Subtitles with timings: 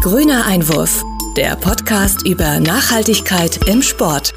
[0.00, 1.02] Grüner Einwurf,
[1.36, 4.32] der Podcast über Nachhaltigkeit im Sport.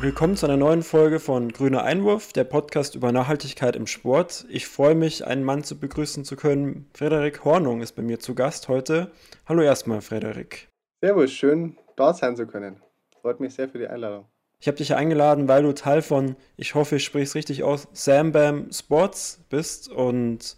[0.00, 4.46] Willkommen zu einer neuen Folge von Grüner Einwurf, der Podcast über Nachhaltigkeit im Sport.
[4.48, 6.88] Ich freue mich, einen Mann zu begrüßen zu können.
[6.94, 9.10] Frederik Hornung ist bei mir zu Gast heute.
[9.46, 10.68] Hallo erstmal, Frederik.
[11.02, 12.80] Servus, schön da sein zu können.
[13.20, 14.24] Freut mich sehr für die Einladung.
[14.60, 17.86] Ich habe dich eingeladen, weil du Teil von, ich hoffe, ich spreche es richtig aus,
[17.92, 20.56] Sambam Sports bist und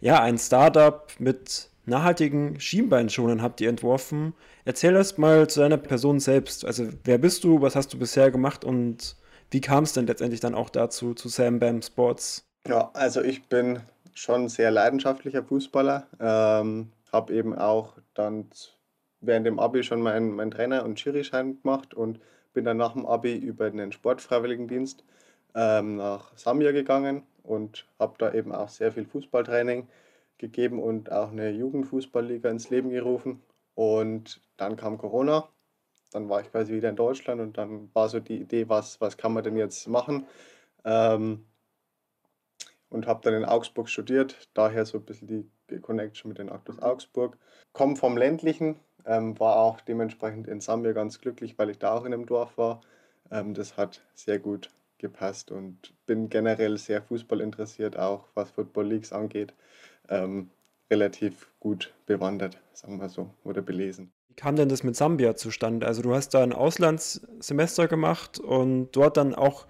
[0.00, 4.34] ja, ein Startup mit nachhaltigen Schienbeinschonern habt ihr entworfen.
[4.64, 6.64] Erzähl erst mal zu deiner Person selbst.
[6.64, 9.16] Also, wer bist du, was hast du bisher gemacht und
[9.50, 12.46] wie kam es denn letztendlich dann auch dazu, zu Sam Bam Sports?
[12.66, 13.80] Ja, also ich bin
[14.14, 16.06] schon sehr leidenschaftlicher Fußballer.
[16.20, 18.50] Ähm, habe eben auch dann
[19.20, 22.20] während dem Abi schon meinen mein Trainer- und Schiri-Schein gemacht und
[22.52, 25.04] bin dann nach dem Abi über den Sportfreiwilligendienst
[25.54, 29.88] ähm, nach Sambia gegangen und habe da eben auch sehr viel Fußballtraining
[30.38, 33.42] gegeben und auch eine Jugendfußballliga ins Leben gerufen.
[33.74, 35.48] Und dann kam Corona,
[36.10, 39.16] dann war ich quasi wieder in Deutschland und dann war so die Idee, was, was
[39.16, 40.26] kann man denn jetzt machen?
[40.84, 41.44] Ähm,
[42.88, 46.80] und habe dann in Augsburg studiert, daher so ein bisschen die Connection mit den Actus
[46.80, 47.36] Augsburg.
[47.72, 52.04] Komme vom ländlichen, ähm, war auch dementsprechend in Sambia ganz glücklich, weil ich da auch
[52.04, 52.80] in einem Dorf war.
[53.30, 58.88] Ähm, das hat sehr gut gepasst und bin generell sehr Fußball interessiert, auch was Football
[58.88, 59.52] Leagues angeht
[60.08, 60.50] ähm,
[60.90, 64.12] relativ gut bewandert, sagen wir so, oder belesen.
[64.28, 65.86] Wie kam denn das mit Sambia zustande?
[65.86, 69.66] Also du hast da ein Auslandssemester gemacht und dort dann auch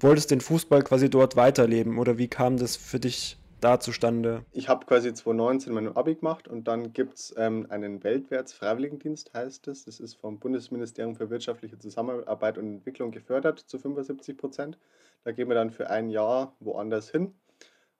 [0.00, 4.44] wolltest den Fußball quasi dort weiterleben oder wie kam das für dich da zustande?
[4.52, 9.68] Ich habe quasi 2019 mein Abi gemacht und dann gibt es ähm, einen Weltwärts-Freiwilligendienst, heißt
[9.68, 9.84] es.
[9.84, 14.78] Das ist vom Bundesministerium für wirtschaftliche Zusammenarbeit und Entwicklung gefördert zu 75 Prozent.
[15.24, 17.34] Da gehen wir dann für ein Jahr woanders hin.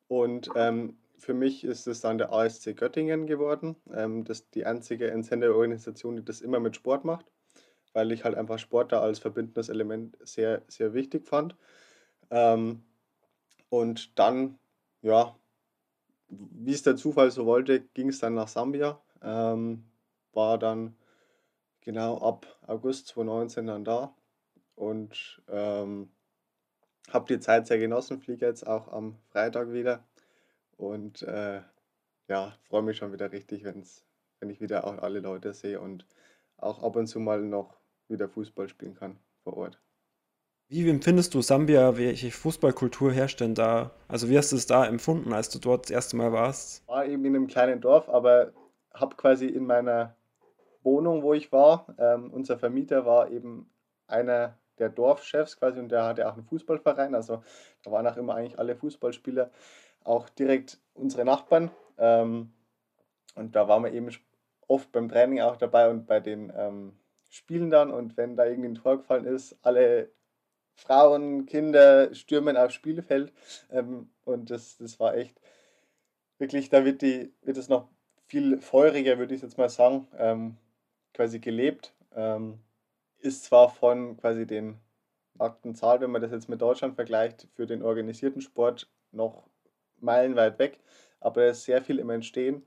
[0.07, 3.77] Und ähm, für mich ist es dann der ASC Göttingen geworden.
[3.93, 7.27] Ähm, das ist die einzige Entsenderorganisation, die das immer mit Sport macht,
[7.93, 11.57] weil ich halt einfach Sport da als verbindendes Element sehr, sehr wichtig fand.
[12.31, 12.83] Ähm,
[13.69, 14.59] und dann,
[15.03, 15.37] ja,
[16.29, 19.01] wie es der Zufall so wollte, ging es dann nach Sambia.
[19.23, 19.85] Ähm,
[20.33, 20.97] war dann
[21.81, 24.15] genau ab August 2019 dann da
[24.75, 26.11] und ähm,
[27.11, 30.05] habe die Zeit sehr genossen, fliege jetzt auch am Freitag wieder
[30.79, 31.61] und äh,
[32.29, 34.05] ja, freue mich schon wieder richtig, wenn's,
[34.41, 36.07] wenn ich wieder auch alle Leute sehe und
[36.57, 37.77] auch ab und zu mal noch
[38.09, 39.81] wieder Fußball spielen kann vor Ort.
[40.71, 43.91] Wie empfindest du Sambia, welche Fußballkultur herrscht denn da?
[44.07, 46.87] Also wie hast du es da empfunden, als du dort das erste Mal warst?
[46.87, 48.53] War eben in einem kleinen Dorf, aber
[48.93, 50.15] habe quasi in meiner
[50.83, 53.71] Wohnung, wo ich war, ähm, unser Vermieter war eben
[54.07, 57.15] einer der Dorfchefs quasi und der hatte auch einen Fußballverein.
[57.15, 57.43] Also
[57.83, 59.51] da waren auch immer eigentlich alle Fußballspieler
[60.05, 61.71] auch direkt unsere Nachbarn.
[61.99, 62.53] Ähm,
[63.35, 64.11] und da waren wir eben
[64.67, 66.99] oft beim Training auch dabei und bei den ähm,
[67.31, 67.91] Spielen dann.
[67.91, 70.11] Und wenn da irgendwie ein Tor gefallen ist, alle
[70.75, 73.33] Frauen, Kinder stürmen aufs Spielfeld.
[73.71, 75.41] Ähm, und das, das war echt
[76.39, 77.89] wirklich, da wird, die, wird es noch
[78.27, 80.57] viel feuriger, würde ich jetzt mal sagen, ähm,
[81.15, 81.95] quasi gelebt.
[82.15, 82.61] Ähm,
[83.19, 84.79] ist zwar von quasi den
[85.35, 89.49] nackten Zahl, wenn man das jetzt mit Deutschland vergleicht, für den organisierten Sport noch
[90.01, 90.81] meilenweit weg,
[91.21, 92.67] aber es ist sehr viel im Entstehen.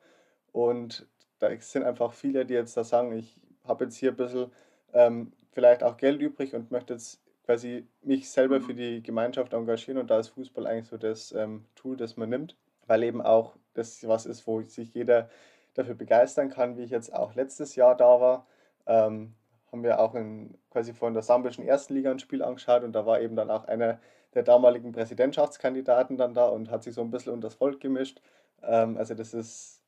[0.52, 1.08] Und
[1.40, 4.52] da sind einfach viele, die jetzt da sagen, ich habe jetzt hier ein bisschen
[4.94, 9.98] ähm, vielleicht auch Geld übrig und möchte jetzt quasi mich selber für die Gemeinschaft engagieren.
[9.98, 12.56] Und da ist Fußball eigentlich so das ähm, Tool, das man nimmt,
[12.88, 15.30] weil eben auch das was ist, wo sich jeder
[15.74, 18.48] dafür begeistern kann, wie ich jetzt auch letztes Jahr da war.
[18.86, 19.34] Ähm,
[19.72, 23.06] haben wir auch in, quasi von der sambischen ersten Liga ein Spiel angeschaut und da
[23.06, 24.00] war eben dann auch einer
[24.34, 28.22] der damaligen Präsidentschaftskandidaten dann da und hat sich so ein bisschen unter das Volk gemischt.
[28.64, 29.82] Ähm, also das ist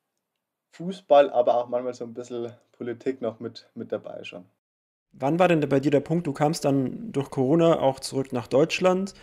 [0.71, 4.45] Fußball, aber auch manchmal so ein bisschen Politik noch mit, mit dabei schon.
[5.13, 8.47] Wann war denn bei dir der Punkt, du kamst dann durch Corona auch zurück nach
[8.47, 9.13] Deutschland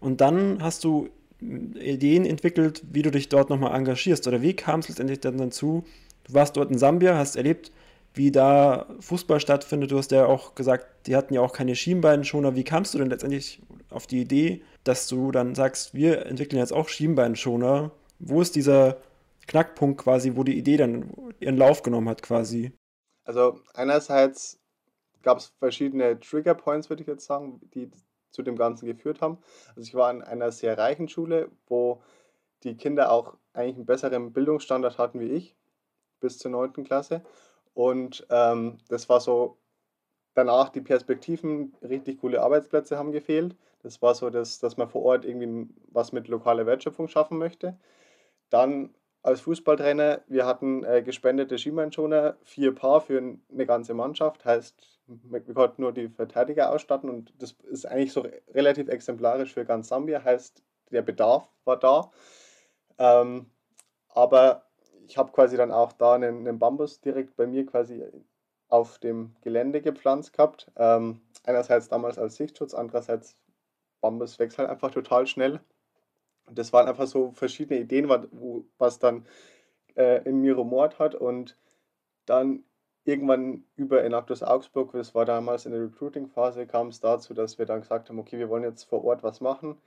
[0.00, 1.10] und dann hast du
[1.40, 5.84] Ideen entwickelt, wie du dich dort nochmal engagierst oder wie kam es letztendlich dann dazu?
[6.24, 7.70] Du warst dort in Sambia, hast erlebt,
[8.14, 9.90] wie da Fußball stattfindet.
[9.90, 12.54] Du hast ja auch gesagt, die hatten ja auch keine Schienbeinschoner.
[12.54, 13.60] Wie kamst du denn letztendlich
[13.94, 17.90] auf die Idee, dass du dann sagst, wir entwickeln jetzt auch Schienbeinschoner?
[18.18, 18.98] Wo ist dieser
[19.46, 21.10] Knackpunkt quasi, wo die Idee dann
[21.40, 22.72] ihren Lauf genommen hat quasi?
[23.24, 24.58] Also einerseits
[25.22, 27.90] gab es verschiedene Trigger Points, würde ich jetzt sagen, die
[28.30, 29.38] zu dem Ganzen geführt haben.
[29.70, 32.02] Also ich war in einer sehr reichen Schule, wo
[32.62, 35.54] die Kinder auch eigentlich einen besseren Bildungsstandard hatten wie ich
[36.20, 36.84] bis zur 9.
[36.84, 37.22] Klasse.
[37.74, 39.58] Und ähm, das war so,
[40.34, 43.56] danach die Perspektiven, richtig coole Arbeitsplätze haben gefehlt.
[43.84, 47.78] Das war so, dass, dass man vor Ort irgendwie was mit lokaler Wertschöpfung schaffen möchte.
[48.50, 55.00] Dann als Fußballtrainer, wir hatten äh, gespendete Schienbeinschoner, vier Paar für eine ganze Mannschaft, heißt,
[55.06, 59.88] wir konnten nur die Verteidiger ausstatten und das ist eigentlich so relativ exemplarisch für ganz
[59.88, 62.10] Sambia, heißt, der Bedarf war da.
[62.98, 63.46] Ähm,
[64.08, 64.64] aber
[65.06, 68.04] ich habe quasi dann auch da einen, einen, Bambus direkt bei mir quasi
[68.68, 70.70] auf dem Gelände gepflanzt gehabt.
[70.76, 73.36] Ähm, einerseits damals als Sichtschutz, andererseits
[74.04, 75.60] Bambus wächst halt einfach total schnell.
[76.46, 78.06] Und das waren einfach so verschiedene Ideen,
[78.76, 79.26] was dann
[79.96, 81.14] äh, in mir rumort hat.
[81.14, 81.56] Und
[82.26, 82.64] dann
[83.04, 87.64] irgendwann über Enactus Augsburg, das war damals in der Recruiting-Phase, kam es dazu, dass wir
[87.64, 89.78] dann gesagt haben, okay, wir wollen jetzt vor Ort was machen.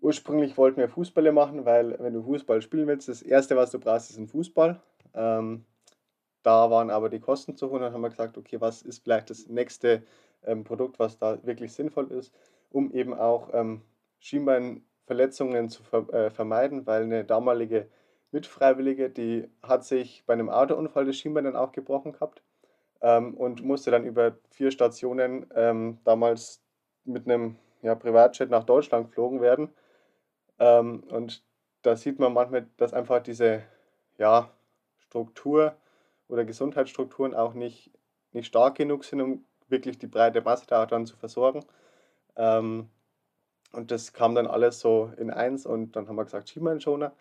[0.00, 3.80] Ursprünglich wollten wir Fußballe machen, weil wenn du Fußball spielen willst, das Erste, was du
[3.80, 4.80] brauchst, ist ein Fußball.
[5.14, 5.64] Ähm,
[6.42, 9.02] da waren aber die Kosten zu hoch und dann haben wir gesagt, okay, was ist
[9.02, 10.04] vielleicht das nächste
[10.42, 12.34] ähm, Produkt, was da wirklich sinnvoll ist,
[12.70, 13.82] um eben auch ähm,
[14.18, 17.88] Schienbein Verletzungen zu ver äh, vermeiden, weil eine damalige
[18.32, 22.42] Mitfreiwillige, die hat sich bei einem Autounfall das Schienbein dann auch gebrochen gehabt
[23.00, 26.62] ähm, und musste dann über vier Stationen ähm, damals
[27.04, 29.70] mit einem ja, Privatjet nach Deutschland geflogen werden.
[30.58, 31.42] Ähm, und
[31.82, 33.62] da sieht man manchmal, dass einfach diese
[34.18, 34.50] ja,
[34.98, 35.74] Struktur
[36.28, 37.90] oder Gesundheitsstrukturen auch nicht,
[38.32, 41.64] nicht stark genug sind, um wirklich die breite Masse da dann zu versorgen.
[42.40, 42.88] Ähm,
[43.72, 47.12] und das kam dann alles so in eins und dann haben wir gesagt, Schienbeinschoner.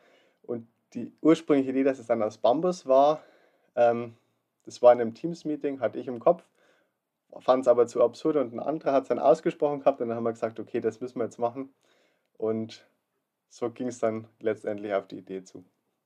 [0.44, 3.22] Und die ursprüngliche Idee, dass es dann aus Bambus war,
[3.76, 4.16] ähm,
[4.64, 6.44] das war in einem Teams-Meeting, hatte ich im Kopf,
[7.40, 10.18] fand es aber zu absurd und ein anderer hat es dann ausgesprochen gehabt und dann
[10.18, 11.74] haben wir gesagt, okay, das müssen wir jetzt machen.
[12.38, 12.88] Und
[13.50, 15.66] so ging es dann letztendlich auf die Idee zu.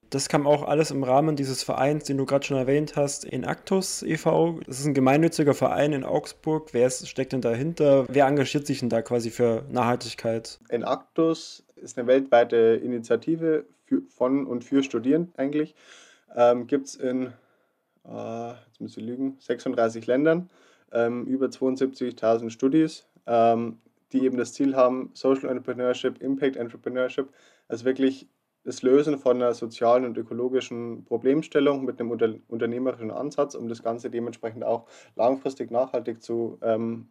[0.09, 3.45] Das kam auch alles im Rahmen dieses Vereins, den du gerade schon erwähnt hast, in
[3.45, 4.59] Actus e.V.
[4.65, 6.69] Das ist ein gemeinnütziger Verein in Augsburg.
[6.73, 8.05] Wer ist, steckt denn dahinter?
[8.07, 10.59] Wer engagiert sich denn da quasi für Nachhaltigkeit?
[10.69, 15.75] In Actus ist eine weltweite Initiative für, von und für Studierende eigentlich.
[16.35, 17.33] Ähm, Gibt es in,
[18.05, 20.49] äh, jetzt muss ich lügen, 36 Ländern,
[20.91, 23.79] ähm, über 72.000 Studis, ähm,
[24.11, 27.29] die eben das Ziel haben, Social Entrepreneurship, Impact Entrepreneurship,
[27.67, 28.27] also wirklich
[28.63, 33.83] das Lösen von einer sozialen und ökologischen Problemstellung mit einem unter, unternehmerischen Ansatz, um das
[33.83, 37.09] Ganze dementsprechend auch langfristig nachhaltig zu ähm,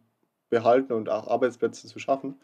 [0.49, 2.39] behalten und auch Arbeitsplätze zu schaffen.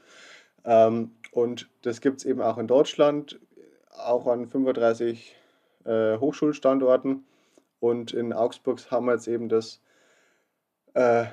[0.64, 3.40] Ähm, und das gibt es eben auch in Deutschland,
[3.98, 5.36] auch an 35
[5.86, 7.26] äh, Hochschulstandorten.
[7.80, 9.82] Und in Augsburg haben wir jetzt eben das
[10.94, 11.26] äh,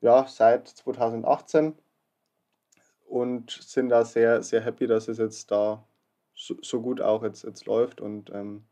[0.00, 1.74] ja, seit 2018
[3.06, 5.84] und sind da sehr, sehr happy, dass es jetzt da
[6.36, 8.64] so, so gut auch jetzt, jetzt läuft und ähm,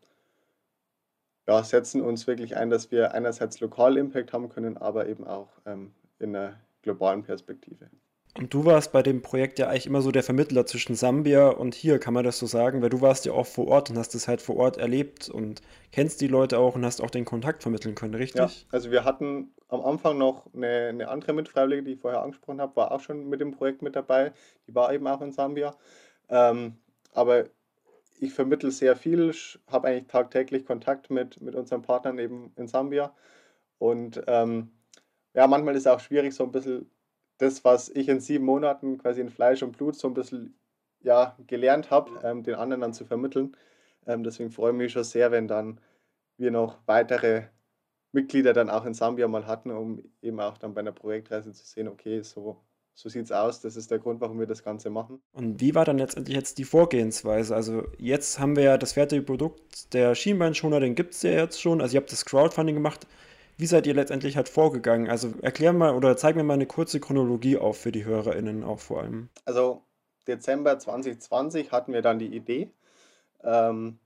[1.49, 5.49] ja, setzen uns wirklich ein, dass wir einerseits lokal Impact haben können, aber eben auch
[5.66, 7.90] ähm, in einer globalen Perspektive.
[8.37, 11.75] Und du warst bei dem Projekt ja eigentlich immer so der Vermittler zwischen Sambia und
[11.75, 12.82] hier, kann man das so sagen?
[12.82, 15.62] Weil du warst ja auch vor Ort und hast es halt vor Ort erlebt und
[15.93, 18.40] kennst die Leute auch und hast auch den Kontakt vermitteln können, richtig?
[18.40, 22.61] Ja, also wir hatten am Anfang noch eine, eine andere Mitfreiwillige, die ich vorher angesprochen
[22.61, 24.32] habe, war auch schon mit dem Projekt mit dabei.
[24.66, 25.76] Die war eben auch in Sambia.
[26.28, 26.76] Ähm,
[27.14, 27.46] aber
[28.20, 29.34] ich vermittle sehr viel,
[29.66, 33.14] habe eigentlich tagtäglich Kontakt mit, mit unseren Partnern eben in Sambia.
[33.78, 34.70] Und ähm,
[35.34, 36.90] ja, manchmal ist es auch schwierig, so ein bisschen
[37.38, 40.58] das, was ich in sieben Monaten quasi in Fleisch und Blut so ein bisschen
[41.00, 43.56] ja, gelernt habe, ähm, den anderen dann zu vermitteln.
[44.06, 45.81] Ähm, deswegen freue ich mich schon sehr, wenn dann
[46.37, 47.44] wir noch weitere
[48.12, 51.64] Mitglieder dann auch in Sambia mal hatten, um eben auch dann bei einer Projektreise zu
[51.64, 52.61] sehen, okay, so
[52.95, 53.61] so sieht es aus.
[53.61, 55.21] Das ist der Grund, warum wir das Ganze machen.
[55.33, 57.55] Und wie war dann letztendlich jetzt die Vorgehensweise?
[57.55, 61.61] Also jetzt haben wir ja das fertige Produkt, der Schienbeinschoner, den gibt es ja jetzt
[61.61, 61.81] schon.
[61.81, 63.07] Also ihr habt das Crowdfunding gemacht.
[63.57, 65.09] Wie seid ihr letztendlich halt vorgegangen?
[65.09, 68.81] Also erklär mal oder zeig mir mal eine kurze Chronologie auf für die HörerInnen auch
[68.81, 69.29] vor allem.
[69.45, 69.83] Also
[70.27, 72.71] Dezember 2020 hatten wir dann die Idee.
[73.43, 73.99] Ähm,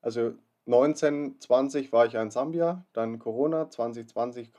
[0.00, 0.34] also
[0.66, 4.52] 1920 war ich in Sambia, dann Corona, 2020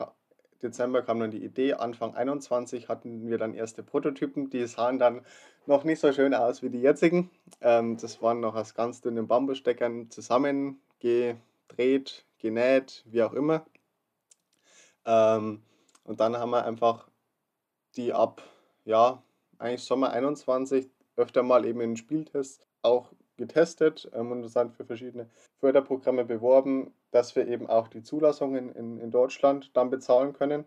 [0.66, 1.74] Dezember kam dann die Idee.
[1.74, 4.50] Anfang 21 hatten wir dann erste Prototypen.
[4.50, 5.22] Die sahen dann
[5.66, 7.30] noch nicht so schön aus wie die jetzigen.
[7.60, 13.66] Ähm, das waren noch aus ganz dünnen Bambussteckern zusammengedreht, genäht, wie auch immer.
[15.04, 15.62] Ähm,
[16.04, 17.08] und dann haben wir einfach
[17.96, 18.42] die ab,
[18.84, 19.22] ja,
[19.58, 24.84] eigentlich Sommer 21 öfter mal eben in Spieltests auch getestet ähm, und uns dann für
[24.84, 25.28] verschiedene
[25.58, 30.64] Förderprogramme beworben, dass wir eben auch die Zulassungen in, in Deutschland dann bezahlen können.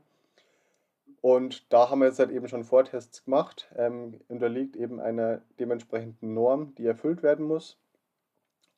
[1.21, 3.69] Und da haben wir jetzt halt eben schon Vortests gemacht.
[3.75, 7.77] Ähm, unterliegt eben einer dementsprechenden Norm, die erfüllt werden muss.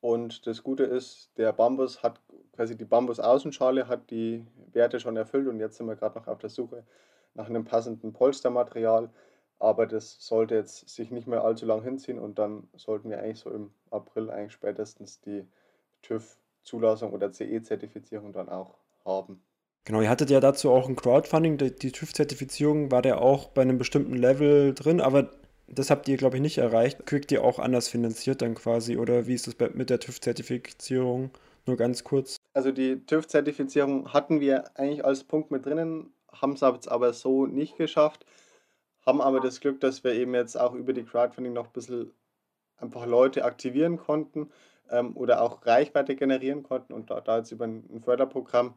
[0.00, 2.20] Und das Gute ist, der Bambus hat
[2.52, 6.38] quasi die Bambus-Außenschale hat die Werte schon erfüllt und jetzt sind wir gerade noch auf
[6.38, 6.84] der Suche
[7.34, 9.10] nach einem passenden Polstermaterial,
[9.58, 13.38] aber das sollte jetzt sich nicht mehr allzu lang hinziehen und dann sollten wir eigentlich
[13.38, 15.46] so im April eigentlich spätestens die
[16.02, 19.42] TÜV-Zulassung oder CE-Zertifizierung dann auch haben.
[19.84, 23.62] Genau, ihr hattet ja dazu auch ein Crowdfunding, die, die TÜV-Zertifizierung war der auch bei
[23.62, 25.30] einem bestimmten Level drin, aber
[25.66, 27.06] das habt ihr, glaube ich, nicht erreicht.
[27.06, 31.30] Kriegt ihr auch anders finanziert dann quasi oder wie ist das mit der TÜV-Zertifizierung?
[31.66, 32.36] Nur ganz kurz.
[32.54, 37.76] Also die TÜV-Zertifizierung hatten wir eigentlich als Punkt mit drinnen, haben es aber so nicht
[37.76, 38.26] geschafft,
[39.06, 42.12] haben aber das Glück, dass wir eben jetzt auch über die Crowdfunding noch ein bisschen
[42.82, 44.50] einfach Leute aktivieren konnten
[44.90, 48.74] ähm, oder auch Reichweite generieren konnten und da, da jetzt über ein, ein Förderprogramm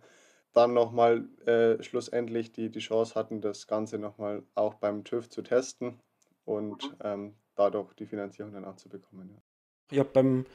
[0.53, 5.41] dann nochmal äh, schlussendlich die, die Chance hatten, das Ganze nochmal auch beim TÜV zu
[5.41, 5.99] testen
[6.45, 6.97] und mhm.
[7.03, 9.29] ähm, dadurch die Finanzierung dann auch zu bekommen.
[9.33, 9.97] Ja.
[9.97, 10.45] Ihr habt beim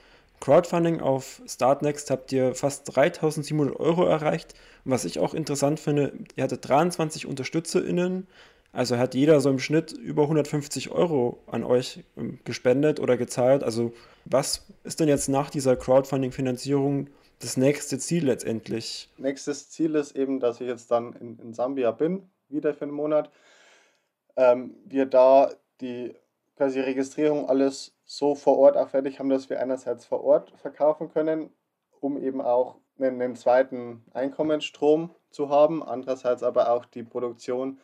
[0.40, 4.54] Crowdfunding auf Startnext habt ihr fast 3700 Euro erreicht.
[4.84, 8.26] Und was ich auch interessant finde, ihr hattet 23 UnterstützerInnen.
[8.72, 13.64] Also hat jeder so im Schnitt über 150 Euro an euch ähm, gespendet oder gezahlt.
[13.64, 13.92] Also
[14.24, 17.08] was ist denn jetzt nach dieser Crowdfunding-Finanzierung
[17.40, 19.08] das nächste Ziel letztendlich?
[19.16, 22.92] Nächstes Ziel ist eben, dass ich jetzt dann in, in Sambia bin, wieder für einen
[22.92, 23.30] Monat.
[24.36, 25.50] Ähm, wir da
[25.80, 26.14] die
[26.56, 31.10] quasi Registrierung alles so vor Ort auch fertig haben, dass wir einerseits vor Ort verkaufen
[31.10, 31.50] können,
[32.00, 37.78] um eben auch einen, einen zweiten Einkommensstrom zu haben, andererseits aber auch die Produktion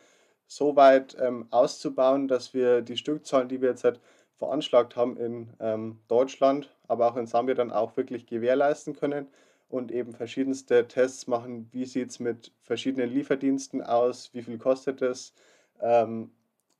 [0.46, 4.00] so weit ähm, auszubauen, dass wir die Stückzahlen, die wir jetzt halt
[4.36, 9.26] veranschlagt haben in ähm, Deutschland, aber auch in Sambia dann auch wirklich gewährleisten können
[9.68, 15.02] und eben verschiedenste Tests machen, wie sieht es mit verschiedenen Lieferdiensten aus, wie viel kostet
[15.02, 15.32] es,
[15.80, 16.30] ähm,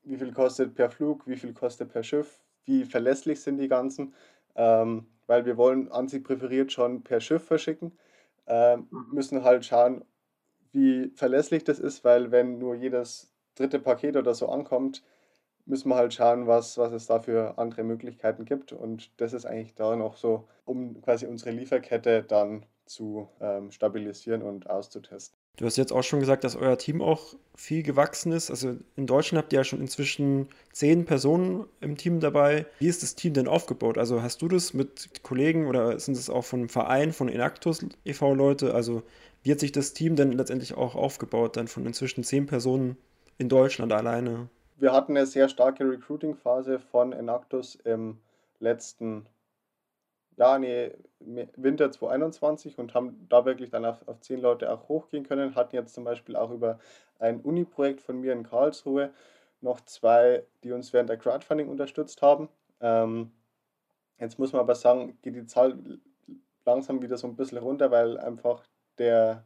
[0.05, 4.15] wie viel kostet per Flug, wie viel kostet per Schiff, wie verlässlich sind die ganzen,
[4.55, 7.99] ähm, weil wir wollen an sich präferiert schon per Schiff verschicken,
[8.47, 9.07] ähm, mhm.
[9.13, 10.05] müssen halt schauen,
[10.73, 15.03] wie verlässlich das ist, weil wenn nur jedes dritte Paket oder so ankommt,
[15.67, 18.73] müssen wir halt schauen, was, was es da für andere Möglichkeiten gibt.
[18.73, 24.43] Und das ist eigentlich da noch so, um quasi unsere Lieferkette dann zu ähm, stabilisieren
[24.43, 25.37] und auszutesten.
[25.57, 28.51] Du hast jetzt auch schon gesagt, dass euer Team auch viel gewachsen ist.
[28.51, 32.67] Also in Deutschland habt ihr ja schon inzwischen zehn Personen im Team dabei.
[32.79, 33.97] Wie ist das Team denn aufgebaut?
[33.97, 38.35] Also hast du das mit Kollegen oder sind es auch von Verein, von Enactus e.V.
[38.35, 38.75] Leute?
[38.75, 39.03] Also
[39.43, 42.99] wie hat sich das Team denn letztendlich auch aufgebaut, dann von inzwischen zehn Personen
[43.39, 44.49] in Deutschland alleine?
[44.77, 48.19] Wir hatten eine sehr starke Recruiting-Phase von Enactus im
[48.61, 49.27] letzten
[50.37, 55.27] ja, nee, Winter 2021 und haben da wirklich dann auf, auf zehn Leute auch hochgehen
[55.27, 55.55] können.
[55.55, 56.79] Hatten jetzt zum Beispiel auch über
[57.19, 59.11] ein Uni-Projekt von mir in Karlsruhe
[59.63, 62.51] noch zwei, die uns während der Crowdfunding unterstützt haben.
[62.81, 63.33] Ähm,
[64.19, 65.79] jetzt muss man aber sagen, geht die Zahl
[66.67, 68.63] langsam wieder so ein bisschen runter, weil einfach
[68.99, 69.45] der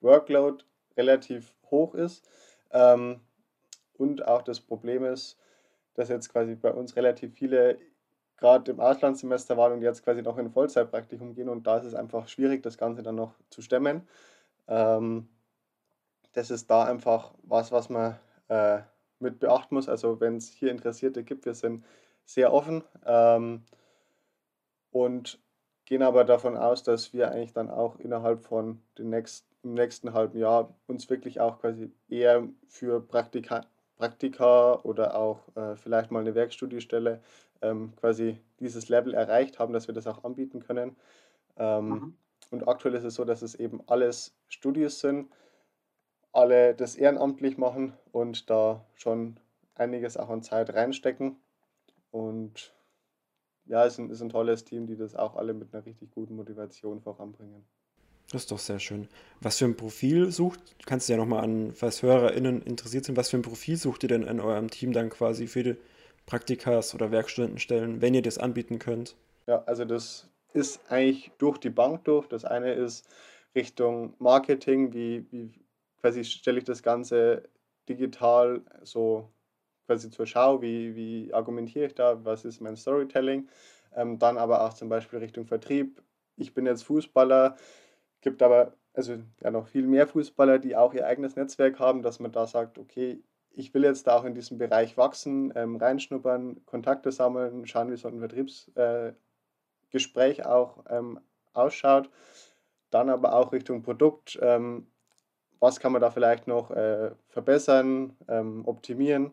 [0.00, 0.64] Workload
[0.96, 2.28] relativ hoch ist.
[2.70, 3.20] Ähm,
[3.98, 5.38] und auch das Problem ist,
[5.94, 7.78] dass jetzt quasi bei uns relativ viele
[8.36, 11.94] gerade im Auslandssemester waren und jetzt quasi noch in Vollzeitpraktikum gehen und da ist es
[11.94, 14.06] einfach schwierig, das Ganze dann noch zu stemmen.
[14.68, 15.28] Ähm,
[16.32, 18.80] das ist da einfach was, was man äh,
[19.18, 19.88] mit beachten muss.
[19.88, 21.82] Also wenn es hier Interessierte gibt, wir sind
[22.26, 23.64] sehr offen ähm,
[24.90, 25.38] und
[25.86, 30.12] gehen aber davon aus, dass wir eigentlich dann auch innerhalb von den nächsten, im nächsten
[30.12, 36.20] halben Jahr uns wirklich auch quasi eher für Praktika, Praktika oder auch äh, vielleicht mal
[36.20, 37.20] eine Werkstudiestelle
[37.62, 40.96] ähm, quasi dieses Level erreicht haben, dass wir das auch anbieten können.
[41.56, 42.16] Ähm, mhm.
[42.50, 45.28] Und aktuell ist es so, dass es eben alles Studios sind,
[46.32, 49.40] alle das ehrenamtlich machen und da schon
[49.74, 51.36] einiges auch an Zeit reinstecken.
[52.10, 52.72] Und
[53.64, 56.10] ja, es ist ein, ist ein tolles Team, die das auch alle mit einer richtig
[56.12, 57.66] guten Motivation voranbringen.
[58.32, 59.08] Das ist doch sehr schön.
[59.40, 63.30] Was für ein Profil sucht, kannst du ja nochmal an, falls HörerInnen interessiert sind, was
[63.30, 65.76] für ein Profil sucht ihr denn in eurem Team dann quasi für die,
[66.26, 69.16] Praktikas oder Werkstudentenstellen, wenn ihr das anbieten könnt?
[69.46, 72.26] Ja, also das ist eigentlich durch die Bank durch.
[72.26, 73.08] Das eine ist
[73.54, 75.52] Richtung Marketing, wie, wie
[76.00, 77.44] quasi stelle ich das Ganze
[77.88, 79.30] digital so
[79.86, 83.48] quasi zur Schau, wie, wie argumentiere ich da, was ist mein Storytelling.
[83.94, 86.02] Ähm, dann aber auch zum Beispiel Richtung Vertrieb.
[86.36, 87.56] Ich bin jetzt Fußballer,
[88.26, 92.18] gibt aber also ja noch viel mehr Fußballer, die auch ihr eigenes Netzwerk haben, dass
[92.18, 96.66] man da sagt, okay, ich will jetzt da auch in diesem Bereich wachsen, ähm, reinschnuppern,
[96.66, 101.20] Kontakte sammeln, schauen, wie so ein Vertriebsgespräch äh, auch ähm,
[101.52, 102.10] ausschaut.
[102.90, 104.88] Dann aber auch Richtung Produkt, ähm,
[105.60, 109.30] was kann man da vielleicht noch äh, verbessern, ähm, optimieren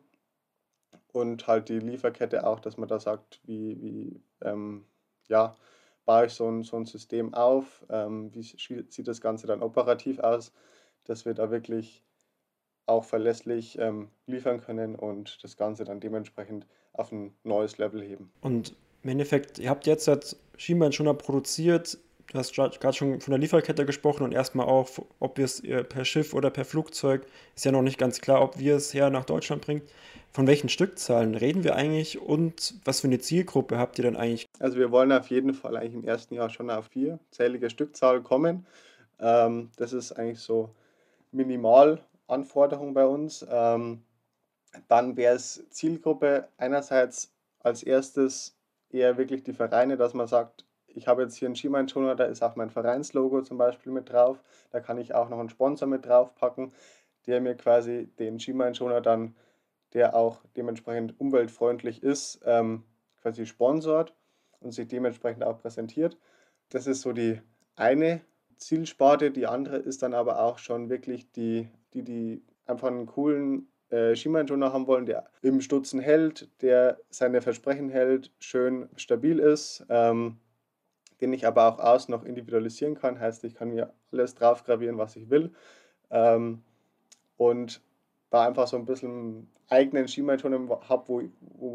[1.14, 4.86] und halt die Lieferkette auch, dass man da sagt, wie, wie ähm,
[5.30, 5.56] ja,
[6.06, 10.20] baue ich so ein, so ein System auf, ähm, wie sieht das Ganze dann operativ
[10.20, 10.52] aus,
[11.06, 12.04] dass wir da wirklich
[12.86, 18.32] auch verlässlich ähm, liefern können und das Ganze dann dementsprechend auf ein neues Level heben.
[18.42, 21.98] Und im Endeffekt, ihr habt jetzt das Schienbein schon produziert,
[22.34, 25.84] Du hast gerade schon von der Lieferkette gesprochen und erstmal auch, ob wir es äh,
[25.84, 29.12] per Schiff oder per Flugzeug, ist ja noch nicht ganz klar, ob wir es her
[29.12, 29.84] nach Deutschland bringt.
[30.32, 34.48] Von welchen Stückzahlen reden wir eigentlich und was für eine Zielgruppe habt ihr denn eigentlich?
[34.58, 38.66] Also wir wollen auf jeden Fall eigentlich im ersten Jahr schon auf vierzählige Stückzahl kommen.
[39.20, 40.72] Ähm, das ist eigentlich so
[41.34, 43.46] Minimalanforderung bei uns.
[43.48, 44.02] Ähm,
[44.88, 48.58] dann wäre es Zielgruppe einerseits als erstes
[48.90, 52.42] eher wirklich die Vereine, dass man sagt, ich habe jetzt hier einen Skimeinschoner, da ist
[52.42, 54.42] auch mein Vereinslogo zum Beispiel mit drauf.
[54.72, 56.74] Da kann ich auch noch einen Sponsor mit draufpacken,
[57.28, 59.36] der mir quasi den Skimeinschoner dann,
[59.94, 62.84] der auch dementsprechend umweltfreundlich ist, ähm,
[63.22, 64.14] quasi sponsort
[64.60, 66.18] und sich dementsprechend auch präsentiert.
[66.70, 67.42] Das ist so die
[67.76, 68.22] eine
[68.58, 69.32] Zielsparte.
[69.32, 74.16] Die andere ist dann aber auch schon wirklich die, die, die einfach einen coolen äh,
[74.16, 79.86] Skimeinschoner haben wollen, der im Stutzen hält, der seine Versprechen hält, schön stabil ist.
[79.90, 80.40] Ähm,
[81.24, 83.18] den ich aber auch außen noch individualisieren kann.
[83.18, 85.54] Heißt, ich kann mir alles drauf gravieren, was ich will.
[86.12, 86.62] Ähm,
[87.38, 87.82] und
[88.30, 91.24] da einfach so ein bisschen eigenen Skimaton habe, wo,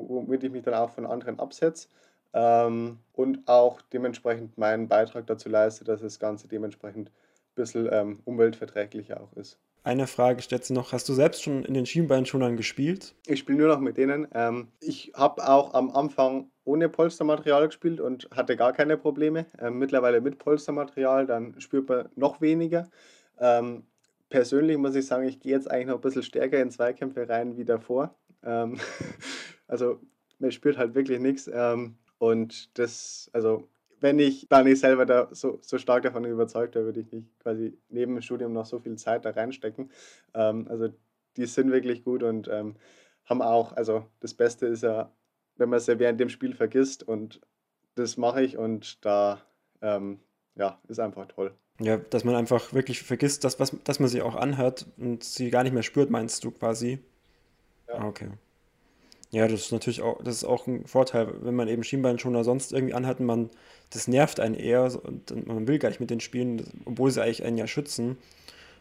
[0.08, 1.88] womit ich mich dann auch von anderen absetze.
[2.34, 8.20] Ähm, und auch dementsprechend meinen Beitrag dazu leiste, dass das Ganze dementsprechend ein bisschen ähm,
[8.26, 9.58] umweltverträglicher auch ist.
[9.84, 13.14] Eine Frage stellt sich noch, hast du selbst schon in den Schienbeinschonern gespielt?
[13.26, 14.28] Ich spiele nur noch mit denen.
[14.34, 19.46] Ähm, ich habe auch am Anfang ohne Polstermaterial gespielt und hatte gar keine Probleme.
[19.58, 22.90] Ähm, mittlerweile mit Polstermaterial, dann spürt man noch weniger.
[23.38, 23.84] Ähm,
[24.28, 27.56] persönlich muss ich sagen, ich gehe jetzt eigentlich noch ein bisschen stärker in Zweikämpfe rein
[27.56, 28.14] wie davor.
[28.42, 28.78] Ähm,
[29.68, 30.00] also
[30.38, 31.48] man spürt halt wirklich nichts.
[31.52, 33.68] Ähm, und das, also
[34.00, 37.26] wenn ich da nicht selber da so, so stark davon überzeugt wäre, würde ich nicht
[37.40, 39.90] quasi neben dem Studium noch so viel Zeit da reinstecken.
[40.34, 40.88] Ähm, also
[41.36, 42.76] die sind wirklich gut und ähm,
[43.24, 45.12] haben auch, also das Beste ist ja,
[45.56, 47.40] wenn man es ja während dem Spiel vergisst und
[47.94, 49.42] das mache ich und da,
[49.82, 50.20] ähm,
[50.54, 51.54] ja, ist einfach toll.
[51.80, 55.50] Ja, dass man einfach wirklich vergisst, dass, was, dass man sie auch anhört und sie
[55.50, 56.98] gar nicht mehr spürt, meinst du quasi?
[57.88, 57.94] Ja.
[57.94, 58.30] Ah, okay.
[59.30, 62.72] Ja, das ist natürlich auch, das ist auch ein Vorteil, wenn man eben Schienbeinschoner sonst
[62.72, 63.50] irgendwie anhat und man,
[63.90, 67.44] das nervt einen eher und man will gar nicht mit den spielen, obwohl sie eigentlich
[67.44, 68.16] einen ja schützen.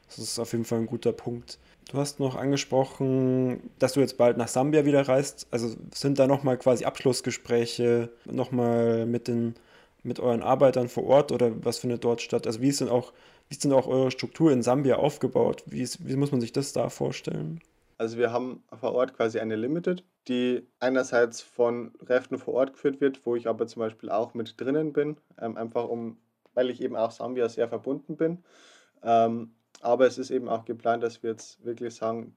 [0.07, 1.59] Das ist auf jeden Fall ein guter Punkt.
[1.91, 5.47] Du hast noch angesprochen, dass du jetzt bald nach Sambia wieder reist.
[5.51, 9.55] Also sind da nochmal quasi Abschlussgespräche nochmal mit den,
[10.03, 12.47] mit euren Arbeitern vor Ort oder was findet dort statt?
[12.47, 13.13] Also wie ist denn auch,
[13.49, 15.63] wie ist denn auch eure Struktur in Sambia aufgebaut?
[15.67, 17.61] Wie, ist, wie muss man sich das da vorstellen?
[17.97, 23.01] Also wir haben vor Ort quasi eine Limited, die einerseits von Kräften vor Ort geführt
[23.01, 26.17] wird, wo ich aber zum Beispiel auch mit drinnen bin, ähm, einfach um,
[26.53, 28.43] weil ich eben auch Sambia sehr verbunden bin.
[29.03, 32.35] Ähm, aber es ist eben auch geplant, dass wir jetzt wirklich sagen,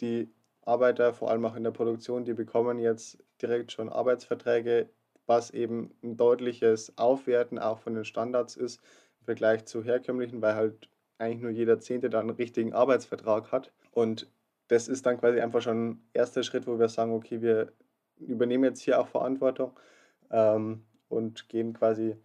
[0.00, 0.32] die
[0.62, 4.90] Arbeiter, vor allem auch in der Produktion, die bekommen jetzt direkt schon Arbeitsverträge,
[5.26, 8.80] was eben ein deutliches Aufwerten auch von den Standards ist
[9.20, 13.72] im Vergleich zu herkömmlichen, weil halt eigentlich nur jeder Zehnte dann einen richtigen Arbeitsvertrag hat.
[13.92, 14.28] Und
[14.68, 17.72] das ist dann quasi einfach schon ein erster Schritt, wo wir sagen, okay, wir
[18.18, 19.78] übernehmen jetzt hier auch Verantwortung
[20.30, 22.16] ähm, und gehen quasi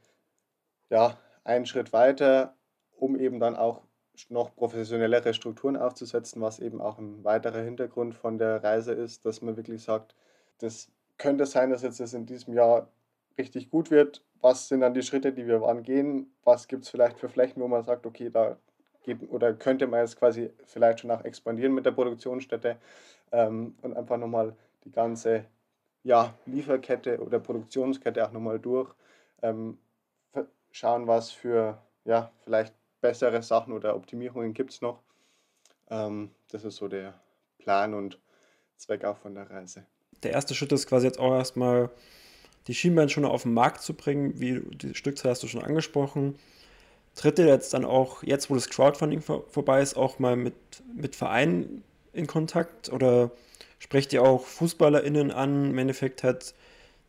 [0.90, 2.56] ja, einen Schritt weiter,
[2.98, 3.82] um eben dann auch
[4.30, 9.42] noch professionellere Strukturen aufzusetzen, was eben auch ein weiterer Hintergrund von der Reise ist, dass
[9.42, 10.16] man wirklich sagt,
[10.60, 12.92] das könnte sein, dass jetzt das in diesem Jahr
[13.38, 14.24] richtig gut wird.
[14.42, 16.32] Was sind dann die Schritte, die wir angehen?
[16.44, 18.58] Was gibt es vielleicht für Flächen, wo man sagt, okay, da
[19.04, 22.78] geht, oder könnte man jetzt quasi vielleicht schon auch expandieren mit der Produktionsstätte
[23.32, 25.46] ähm, und einfach nochmal die ganze
[26.04, 28.94] ja, Lieferkette oder Produktionskette auch nochmal durch.
[29.42, 29.78] Ähm,
[30.72, 35.02] schauen, was für ja, vielleicht bessere Sachen oder Optimierungen gibt es noch.
[35.90, 37.14] Ähm, das ist so der
[37.60, 38.20] Plan und
[38.78, 39.86] Zweck auch von der Reise.
[40.24, 41.90] Der erste Schritt ist quasi jetzt auch erstmal
[42.68, 44.40] die Schienbein schon auf den Markt zu bringen.
[44.40, 46.40] Wie die Stückzahl hast du schon angesprochen
[47.16, 50.56] tritt ihr jetzt dann auch, jetzt wo das Crowdfunding vor, vorbei ist, auch mal mit,
[50.96, 53.32] mit Vereinen in Kontakt oder
[53.80, 56.54] sprecht ihr auch FußballerInnen an, im Endeffekt hat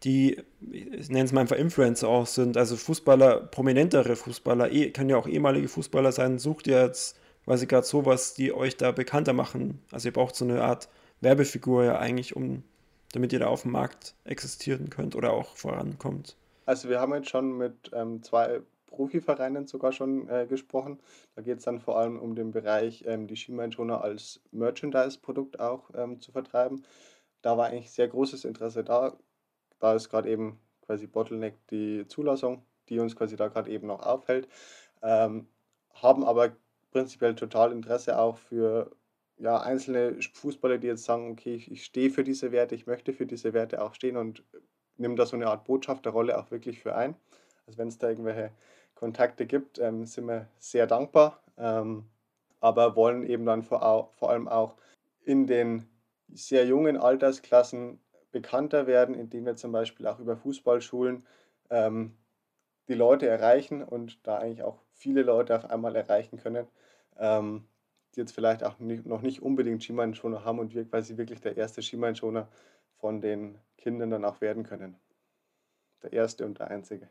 [0.02, 5.08] die, ich nenne es mal einfach Influencer auch sind, also Fußballer, prominentere Fußballer, eh, können
[5.08, 9.32] ja auch ehemalige Fußballer sein, sucht ihr jetzt quasi gerade sowas, die euch da bekannter
[9.32, 9.82] machen.
[9.90, 10.88] Also ihr braucht so eine Art
[11.20, 12.64] Werbefigur ja eigentlich, um
[13.12, 16.36] damit ihr da auf dem Markt existieren könnt oder auch vorankommt.
[16.66, 18.60] Also wir haben jetzt schon mit ähm, zwei
[18.94, 21.00] Profivereinen sogar schon äh, gesprochen.
[21.34, 25.90] Da geht es dann vor allem um den Bereich, ähm, die Schienbeinschoner als Merchandise-Produkt auch
[25.94, 26.84] ähm, zu vertreiben.
[27.42, 29.16] Da war eigentlich sehr großes Interesse da.
[29.80, 34.00] Da ist gerade eben quasi Bottleneck die Zulassung, die uns quasi da gerade eben noch
[34.00, 34.48] aufhält.
[35.02, 35.48] Ähm,
[35.92, 36.56] haben aber
[36.92, 38.92] prinzipiell total Interesse auch für
[39.38, 43.12] ja, einzelne Fußballer, die jetzt sagen, okay, ich, ich stehe für diese Werte, ich möchte
[43.12, 44.44] für diese Werte auch stehen und
[44.96, 47.16] nimm da so eine Art Botschafterrolle auch wirklich für ein.
[47.66, 48.52] Also wenn es da irgendwelche
[48.94, 52.04] Kontakte gibt, ähm, sind wir sehr dankbar, ähm,
[52.60, 54.76] aber wollen eben dann vor, vor allem auch
[55.24, 55.88] in den
[56.32, 58.00] sehr jungen Altersklassen
[58.32, 61.24] bekannter werden, indem wir zum Beispiel auch über Fußballschulen
[61.70, 62.16] ähm,
[62.88, 66.66] die Leute erreichen und da eigentlich auch viele Leute auf einmal erreichen können,
[67.18, 67.66] ähm,
[68.14, 71.56] die jetzt vielleicht auch nicht, noch nicht unbedingt Skimeinschoner haben und wir quasi wirklich der
[71.56, 72.48] erste Skimeinschoner
[72.98, 74.96] von den Kindern dann auch werden können.
[76.02, 77.08] Der erste und der einzige.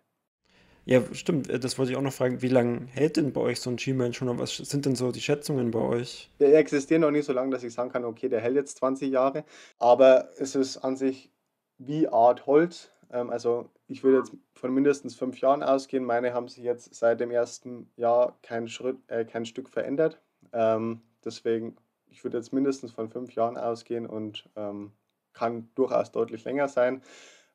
[0.86, 1.50] Ja, stimmt.
[1.50, 2.42] Äh, das wollte ich auch noch fragen.
[2.42, 4.38] Wie lange hält denn bei euch so ein Skimeinschoner?
[4.38, 6.30] Was sind denn so die Schätzungen bei euch?
[6.40, 9.12] Der existiert noch nicht so lange, dass ich sagen kann, okay, der hält jetzt 20
[9.12, 9.46] Jahre.
[9.80, 11.32] Aber es ist an sich
[11.78, 12.92] wie Art Holz.
[13.12, 16.04] Ähm, also ich würde jetzt von mindestens fünf Jahren ausgehen.
[16.04, 20.20] Meine haben sich jetzt seit dem ersten Jahr kein, Schritt, äh, kein Stück verändert.
[20.52, 21.78] Ähm, deswegen,
[22.10, 24.92] ich würde jetzt mindestens von fünf Jahren ausgehen und ähm,
[25.32, 27.02] kann durchaus deutlich länger sein.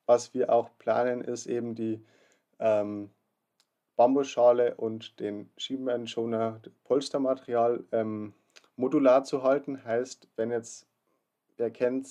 [0.06, 2.02] Was wir auch planen, ist eben die
[2.58, 3.10] ähm,
[3.98, 8.32] Bambusschale und den Schienbeinschoner Polstermaterial ähm,
[8.76, 9.84] modular zu halten.
[9.84, 10.86] Heißt, wenn jetzt,
[11.56, 12.08] wer kennt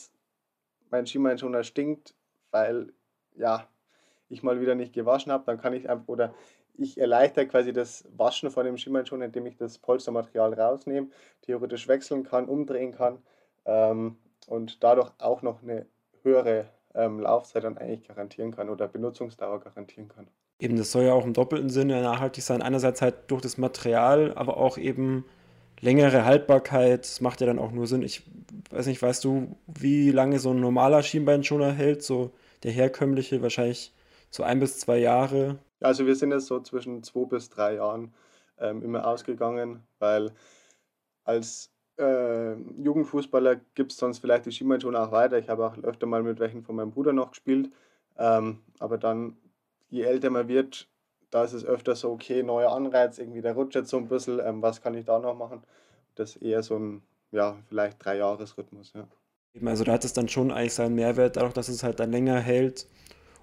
[0.89, 2.13] mein Schienbeinschoner stinkt,
[2.52, 2.91] weil
[3.38, 3.69] ja,
[4.28, 6.34] ich mal wieder nicht gewaschen habe, dann kann ich einfach, oder
[6.73, 11.08] ich erleichter quasi das Waschen von dem Schienbeinschoner, indem ich das Polstermaterial rausnehme,
[11.41, 13.19] theoretisch wechseln kann, umdrehen kann
[13.63, 15.86] ähm, und dadurch auch noch eine
[16.23, 20.28] höhere ähm, Laufzeit dann eigentlich garantieren kann oder Benutzungsdauer garantieren kann.
[20.60, 22.62] Eben, das soll ja auch im doppelten Sinne nachhaltig sein.
[22.62, 25.26] Einerseits halt durch das Material, aber auch eben
[25.80, 27.02] längere Haltbarkeit.
[27.02, 28.02] Das macht ja dann auch nur Sinn.
[28.02, 28.24] Ich
[28.72, 32.02] weiß nicht, weißt du, wie lange so ein normaler Schienbeinschoner hält?
[32.04, 32.32] So
[32.63, 33.93] der herkömmliche, wahrscheinlich
[34.32, 35.60] so ein bis zwei Jahre.
[35.80, 38.13] Also wir sind jetzt so zwischen zwei bis drei Jahren
[38.60, 40.32] ähm, immer ausgegangen, weil
[41.24, 45.38] als äh, Jugendfußballer gibt es sonst vielleicht die Schienbeinschoner auch weiter.
[45.38, 47.72] Ich habe auch öfter mal mit welchen von meinem Bruder noch gespielt.
[48.17, 49.38] Ähm, aber dann
[49.89, 50.89] je älter man wird,
[51.32, 54.39] da ist es öfter so, okay, neuer Anreiz, irgendwie der rutscht jetzt so ein bisschen,
[54.39, 55.63] ähm, was kann ich da noch machen?
[56.15, 59.08] Das ist eher so ein, ja, vielleicht drei Jahresrhythmus, ja.
[59.65, 62.39] Also da hat es dann schon eigentlich seinen Mehrwert, dadurch, dass es halt dann länger
[62.39, 62.88] hält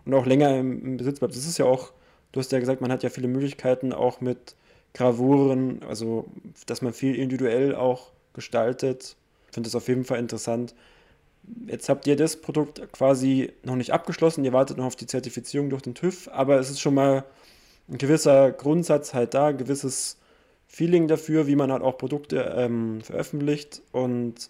[0.04, 1.37] und auch länger im, im Besitz bleibt.
[1.37, 1.92] Das ist ja auch,
[2.33, 4.57] du hast ja gesagt, man hat ja viele Möglichkeiten auch mit
[4.94, 6.26] Gravuren, also
[6.66, 9.16] dass man viel individuell auch gestaltet.
[9.48, 10.74] Ich finde das auf jeden Fall interessant.
[11.66, 15.70] Jetzt habt ihr das Produkt quasi noch nicht abgeschlossen, ihr wartet noch auf die Zertifizierung
[15.70, 17.24] durch den TÜV, aber es ist schon mal
[17.88, 20.18] ein gewisser Grundsatz halt da, ein gewisses
[20.66, 23.83] Feeling dafür, wie man halt auch Produkte ähm, veröffentlicht.
[23.92, 24.48] Und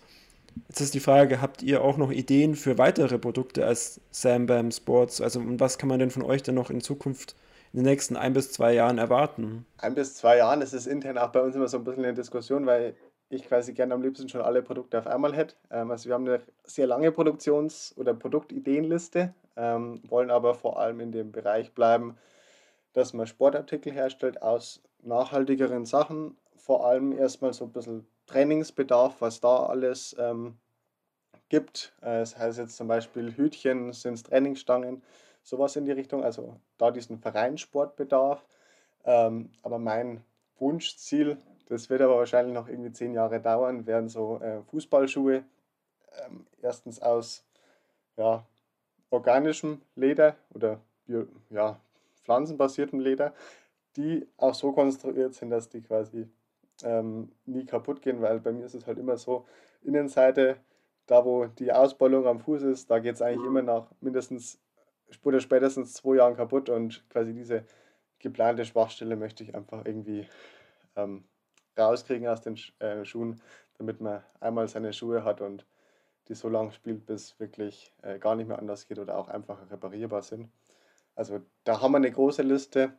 [0.68, 4.70] jetzt ist die Frage, habt ihr auch noch Ideen für weitere Produkte als Sam Bam
[4.70, 5.20] Sports?
[5.20, 7.35] Also was kann man denn von euch denn noch in Zukunft
[7.72, 9.66] in den nächsten ein bis zwei Jahren erwarten?
[9.78, 12.14] Ein bis zwei Jahren, das ist intern auch bei uns immer so ein bisschen eine
[12.14, 12.94] Diskussion, weil
[13.36, 15.56] ich quasi gerne am liebsten schon alle Produkte auf einmal hätte.
[15.70, 21.00] Ähm, also wir haben eine sehr lange Produktions- oder Produktideenliste, ähm, wollen aber vor allem
[21.00, 22.16] in dem Bereich bleiben,
[22.92, 29.40] dass man Sportartikel herstellt aus nachhaltigeren Sachen, vor allem erstmal so ein bisschen Trainingsbedarf, was
[29.40, 30.56] da alles ähm,
[31.48, 31.94] gibt.
[32.00, 35.02] Äh, das heißt jetzt zum Beispiel Hütchen, sind Trainingsstangen,
[35.42, 38.44] sowas in die Richtung, also da diesen Vereinssportbedarf.
[39.04, 40.24] Ähm, aber mein
[40.58, 41.36] Wunschziel
[41.66, 45.44] das wird aber wahrscheinlich noch irgendwie zehn Jahre dauern, werden so äh, Fußballschuhe
[46.24, 47.44] ähm, erstens aus
[48.16, 48.46] ja,
[49.11, 50.81] organischem Leder oder
[51.50, 51.81] ja,
[52.22, 53.35] pflanzenbasiertem Leder,
[53.96, 56.29] die auch so konstruiert sind, dass die quasi
[56.83, 59.46] ähm, nie kaputt gehen, weil bei mir ist es halt immer so,
[59.83, 60.57] Innenseite,
[61.07, 64.59] da wo die Ausballung am Fuß ist, da geht es eigentlich immer nach mindestens
[65.22, 67.64] oder spätestens zwei Jahren kaputt und quasi diese
[68.18, 70.27] geplante Schwachstelle möchte ich einfach irgendwie
[70.96, 71.24] ähm,
[71.78, 73.40] rauskriegen aus den äh, Schuhen,
[73.78, 75.66] damit man einmal seine Schuhe hat und
[76.28, 79.70] die so lange spielt, bis wirklich äh, gar nicht mehr anders geht oder auch einfach
[79.70, 80.50] reparierbar sind.
[81.14, 82.92] Also da haben wir eine große Liste.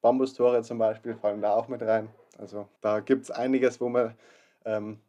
[0.00, 2.08] Bambustore zum Beispiel fallen da auch mit rein.
[2.38, 4.16] Also da gibt es einiges, wo man
[4.64, 5.00] ähm,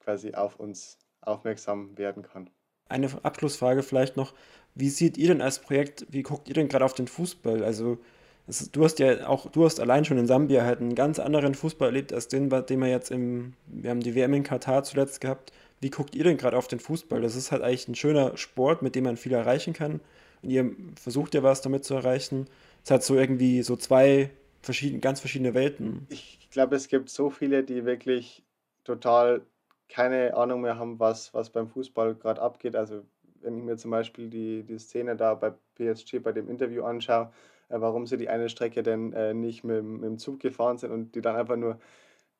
[0.00, 2.50] quasi auf uns aufmerksam werden kann.
[2.88, 4.34] Eine Abschlussfrage vielleicht noch.
[4.74, 7.62] Wie seht ihr denn als Projekt, wie guckt ihr denn gerade auf den Fußball?
[7.62, 7.98] Also
[8.46, 11.54] ist, du hast ja auch, du hast allein schon in Sambia halt einen ganz anderen
[11.54, 15.20] Fußball erlebt als den, dem wir jetzt im, wir haben die WM in Katar zuletzt
[15.20, 15.52] gehabt.
[15.80, 17.20] Wie guckt ihr denn gerade auf den Fußball?
[17.20, 20.00] Das ist halt eigentlich ein schöner Sport, mit dem man viel erreichen kann.
[20.42, 22.46] Und ihr versucht ja was damit zu erreichen.
[22.84, 26.06] Es hat so irgendwie so zwei verschiedene, ganz verschiedene Welten.
[26.08, 28.44] Ich glaube, es gibt so viele, die wirklich
[28.84, 29.42] total
[29.88, 32.76] keine Ahnung mehr haben, was, was beim Fußball gerade abgeht.
[32.76, 33.02] Also
[33.42, 37.30] wenn ich mir zum Beispiel die, die Szene da bei PSG bei dem Interview anschaue,
[37.72, 40.92] äh, warum sie die eine Strecke denn äh, nicht mit, mit dem Zug gefahren sind
[40.92, 41.78] und die dann einfach nur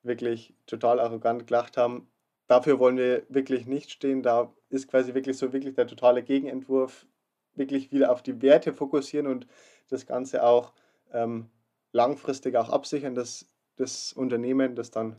[0.02, 2.08] wirklich total arrogant gelacht haben.
[2.48, 4.22] Dafür wollen wir wirklich nicht stehen.
[4.22, 7.06] Da ist quasi wirklich so wirklich der totale Gegenentwurf,
[7.54, 9.46] wirklich wieder auf die Werte fokussieren und
[9.88, 10.72] das Ganze auch
[11.12, 11.48] ähm,
[11.92, 15.16] langfristig auch absichern, dass das Unternehmen, das dann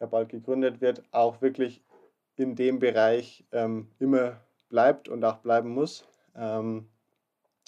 [0.00, 1.82] ja bald gegründet wird, auch wirklich
[2.36, 6.88] in dem Bereich ähm, immer bleibt und auch bleiben muss ähm,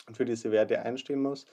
[0.07, 1.47] und für diese Werte einstehen muss.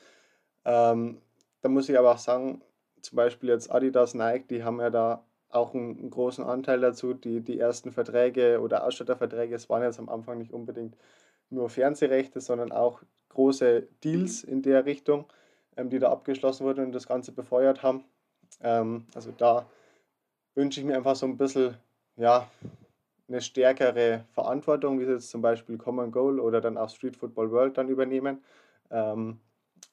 [0.66, 1.22] Ähm,
[1.62, 2.62] da muss ich aber auch sagen,
[3.02, 7.14] zum Beispiel jetzt Adidas, Nike, die haben ja da auch einen, einen, großen Anteil dazu.
[7.14, 10.98] Die, die ersten Verträge oder Ausstatterverträge, es waren jetzt am Anfang nicht unbedingt
[11.50, 15.26] nur Fernsehrechte, sondern auch große Deals in der Richtung,
[15.78, 18.04] ähm, die da abgeschlossen wurden und das Ganze befeuert haben.
[18.62, 19.68] Ähm, also da
[20.56, 21.78] wünsche ich mir einfach so ein bisschen,
[22.16, 22.50] ja,
[23.28, 27.52] eine stärkere Verantwortung, wie sie jetzt zum Beispiel Common Goal oder dann auch Street Football
[27.52, 28.44] World dann übernehmen.
[28.92, 29.40] Ähm,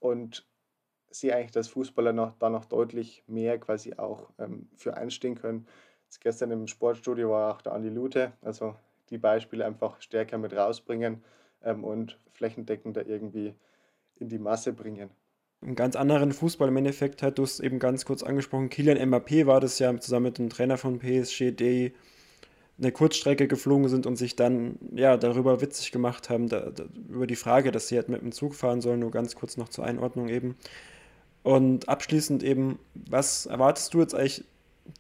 [0.01, 0.47] und
[1.12, 5.66] sehe eigentlich, dass Fußballer noch, da noch deutlich mehr quasi auch ähm, für einstehen können.
[6.05, 8.75] Jetzt gestern im Sportstudio war auch der Andi Lute, also
[9.11, 11.22] die Beispiele einfach stärker mit rausbringen
[11.62, 13.55] ähm, und flächendeckender irgendwie
[14.18, 15.11] in die Masse bringen.
[15.62, 18.68] Einen ganz anderen Fußball im Endeffekt hat du es eben ganz kurz angesprochen.
[18.68, 21.92] Kilian Mbappé war das ja zusammen mit dem Trainer von PSG, die
[22.79, 27.29] eine Kurzstrecke geflogen sind und sich dann ja darüber witzig gemacht haben, da, da, über
[27.29, 29.01] die Frage, dass sie halt mit dem Zug fahren sollen.
[29.01, 30.57] Nur ganz kurz noch zur Einordnung eben.
[31.42, 34.44] Und abschließend eben, was erwartest du jetzt eigentlich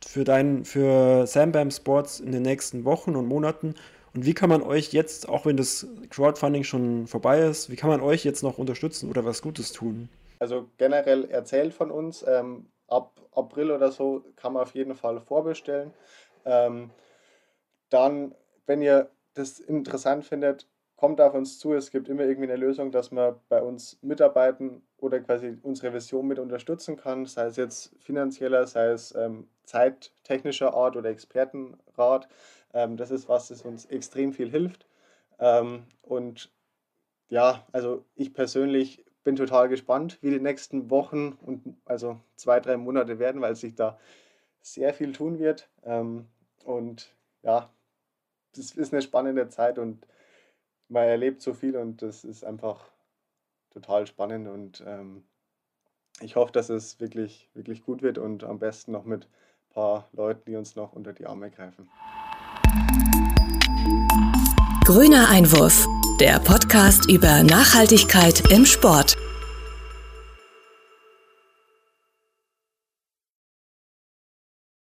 [0.04, 3.74] für dein, für Sambam Sports in den nächsten Wochen und Monaten?
[4.14, 7.90] Und wie kann man euch jetzt, auch wenn das Crowdfunding schon vorbei ist, wie kann
[7.90, 10.08] man euch jetzt noch unterstützen oder was Gutes tun?
[10.38, 15.20] Also generell erzählt von uns, ähm, ab April oder so kann man auf jeden Fall
[15.20, 15.92] vorbestellen.
[16.44, 16.90] Ähm,
[17.88, 18.34] dann,
[18.66, 20.66] wenn ihr das interessant findet,
[21.02, 21.74] kommt auf uns zu.
[21.74, 26.28] Es gibt immer irgendwie eine Lösung, dass man bei uns mitarbeiten oder quasi unsere Vision
[26.28, 32.28] mit unterstützen kann, sei es jetzt finanzieller, sei es ähm, zeittechnischer Art oder Expertenrat.
[32.72, 34.86] Ähm, das ist was, das uns extrem viel hilft.
[35.40, 36.52] Ähm, und
[37.30, 42.76] ja, also ich persönlich bin total gespannt, wie die nächsten Wochen und also zwei, drei
[42.76, 43.98] Monate werden, weil sich da
[44.60, 45.68] sehr viel tun wird.
[45.82, 46.28] Ähm,
[46.64, 47.12] und
[47.42, 47.70] ja,
[48.54, 50.06] das ist eine spannende Zeit und
[50.92, 52.84] man erlebt so viel und das ist einfach
[53.70, 55.24] total spannend und ähm,
[56.20, 60.08] ich hoffe, dass es wirklich, wirklich gut wird und am besten noch mit ein paar
[60.12, 61.88] Leuten, die uns noch unter die Arme greifen.
[64.84, 65.86] Grüner Einwurf,
[66.20, 69.16] der Podcast über Nachhaltigkeit im Sport.